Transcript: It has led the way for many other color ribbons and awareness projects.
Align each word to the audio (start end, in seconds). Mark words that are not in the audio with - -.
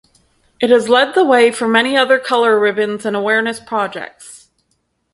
It 0.59 0.71
has 0.71 0.89
led 0.89 1.13
the 1.13 1.23
way 1.23 1.51
for 1.51 1.67
many 1.67 1.95
other 1.95 2.17
color 2.17 2.59
ribbons 2.59 3.05
and 3.05 3.15
awareness 3.15 3.59
projects. 3.59 4.49